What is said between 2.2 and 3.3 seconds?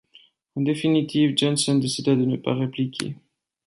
ne pas répliquer.